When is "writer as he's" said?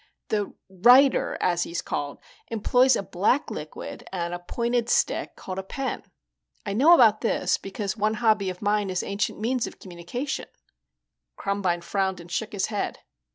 0.67-1.83